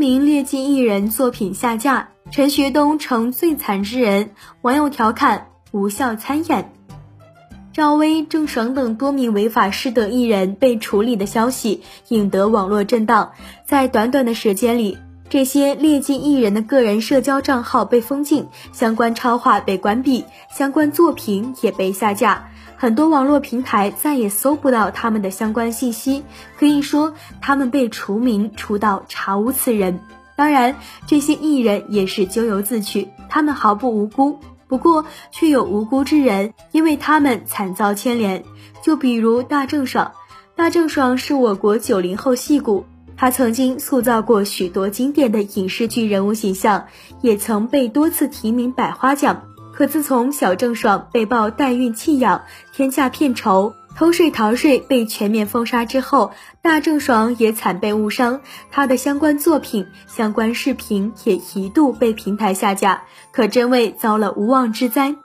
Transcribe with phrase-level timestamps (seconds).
[0.00, 4.30] 名劣迹艺人作品下架，陈学冬成最惨之人，
[4.62, 6.72] 网友调侃无效参演。
[7.74, 13.32] 赵薇、郑爽等多名违法失德艺人被处理的消息引得网络震荡，
[13.66, 14.96] 在短短的时间里。
[15.30, 26.24] 这些劣迹艺人的个人社交账号被封禁，相关超话被关闭，相关作品也被下架，很多网络平台再也搜不到他们的相关信息。
[26.58, 30.00] 可以说，他们被除名，除到查无此人。
[30.34, 30.74] 当然，
[31.06, 34.36] 这些艺人也是咎由自取，他们毫不无辜。
[34.66, 38.42] 不过，却有无辜之人因为他们惨遭牵连。
[38.82, 40.10] 就比如大郑爽，
[40.56, 42.84] 大郑爽是我国九零后戏骨。
[43.20, 46.86] 他曾经塑造过许多经典的影视剧人物形象，
[47.20, 49.42] 也曾被多次提名百花奖。
[49.74, 65.16] 可自从小郑爽被曝代孕弃养、天价片酬、偷税逃税被全面封杀之后，大郑爽也惨被误伤，他的相关作品、相关视频也一度被平台下架，可真谓遭了无妄之灾。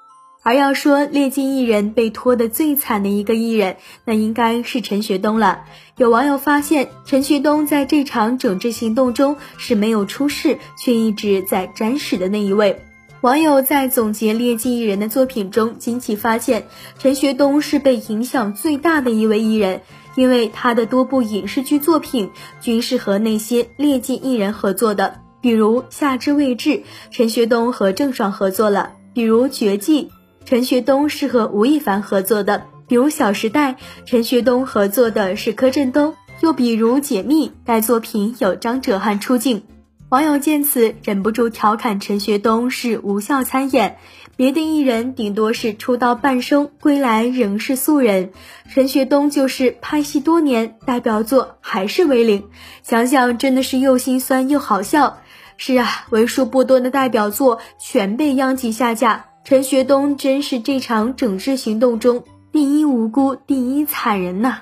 [0.45, 5.63] 而要说劣迹艺人被拖得最惨的一个艺人，那应该是陈学冬了。
[5.97, 12.79] 有网友发现，陈学冬在这场整治行动中是没有出事，却一直在沾屎的那一位。
[13.21, 16.67] 网友在总结劣迹艺人的作品中，惊奇发现，
[16.99, 19.81] 陈学冬是被影响最大的一位艺人，
[20.13, 22.29] 因为他的多部影视剧作品
[22.61, 26.69] 均是和那些劣迹艺人合作的，比如《夏至未至》，
[27.09, 30.03] 陈学冬和郑爽合作了；比如《绝技》。
[30.45, 33.73] 陈学冬是和吴亦凡合作的，比如《小时代》，
[34.05, 39.63] 陈学冬合作的是柯震东；又比如《解密》，该作品有张哲瀚出镜。
[40.09, 43.97] 网友见此忍不住调侃陈学冬是无效参演，
[44.35, 48.29] 别的艺人顶多是出道半生，归来仍是素人，
[48.71, 52.43] 陈学冬就是拍戏多年，代表作还是为零，
[52.83, 55.17] 想想真的是又心酸又好笑。
[55.57, 59.25] 是啊，为数不多的代表作全被央企下架。
[59.45, 64.55] 陈学冬真是这场整治行动中第一无辜、第一惨人呐！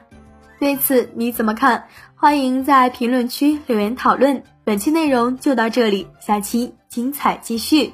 [0.59, 1.85] 对此你怎么看？
[2.15, 4.43] 欢迎在评论区留言讨论。
[4.65, 7.93] 本期内容就到这里，下期精彩继续。